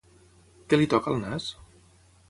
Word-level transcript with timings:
Què 0.73 0.79
li 0.81 0.89
toca 0.95 1.15
el 1.15 1.23
nas? 1.27 1.55